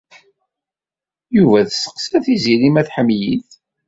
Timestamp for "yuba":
1.35-1.57